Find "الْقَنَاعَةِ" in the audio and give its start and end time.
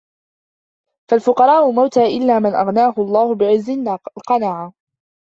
4.17-4.73